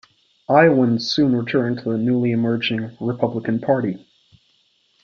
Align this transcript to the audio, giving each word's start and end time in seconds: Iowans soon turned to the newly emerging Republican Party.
Iowans 0.49 1.13
soon 1.13 1.45
turned 1.45 1.77
to 1.83 1.91
the 1.91 1.97
newly 1.99 2.31
emerging 2.31 2.97
Republican 2.99 3.59
Party. 3.59 4.03